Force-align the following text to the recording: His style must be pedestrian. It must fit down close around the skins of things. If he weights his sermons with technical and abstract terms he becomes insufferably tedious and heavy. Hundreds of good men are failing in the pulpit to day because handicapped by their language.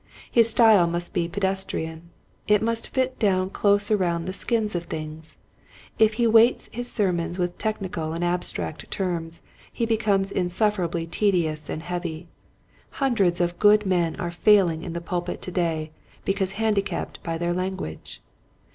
His 0.31 0.49
style 0.49 0.87
must 0.87 1.13
be 1.13 1.27
pedestrian. 1.29 2.09
It 2.47 2.63
must 2.63 2.89
fit 2.89 3.19
down 3.19 3.51
close 3.51 3.91
around 3.91 4.25
the 4.25 4.33
skins 4.33 4.73
of 4.73 4.85
things. 4.85 5.37
If 5.99 6.13
he 6.13 6.25
weights 6.25 6.71
his 6.73 6.91
sermons 6.91 7.37
with 7.37 7.59
technical 7.59 8.13
and 8.13 8.23
abstract 8.23 8.89
terms 8.89 9.43
he 9.71 9.85
becomes 9.85 10.31
insufferably 10.31 11.05
tedious 11.05 11.69
and 11.69 11.83
heavy. 11.83 12.27
Hundreds 12.97 13.39
of 13.39 13.59
good 13.59 13.85
men 13.85 14.15
are 14.15 14.31
failing 14.31 14.81
in 14.81 14.93
the 14.93 15.01
pulpit 15.01 15.39
to 15.43 15.51
day 15.51 15.91
because 16.25 16.53
handicapped 16.53 17.21
by 17.21 17.37
their 17.37 17.53
language. 17.53 18.23